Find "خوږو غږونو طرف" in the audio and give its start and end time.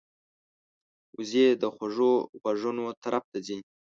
1.73-3.23